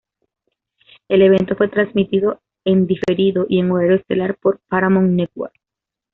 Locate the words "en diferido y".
2.65-3.59